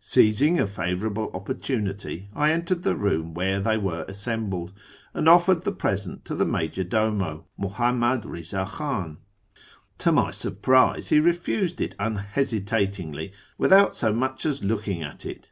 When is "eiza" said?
8.24-8.64